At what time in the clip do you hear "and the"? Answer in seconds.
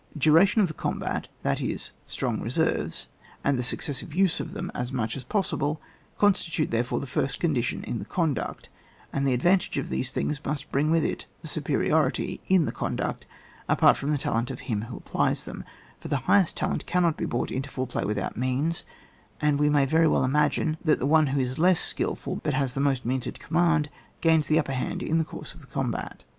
3.43-3.61, 9.13-9.33